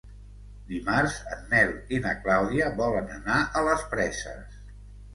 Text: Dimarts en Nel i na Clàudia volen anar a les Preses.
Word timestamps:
Dimarts 0.71 1.17
en 1.35 1.43
Nel 1.51 1.75
i 1.97 2.01
na 2.07 2.15
Clàudia 2.25 2.73
volen 2.83 3.15
anar 3.21 3.39
a 3.63 3.67
les 3.71 3.89
Preses. 3.97 4.63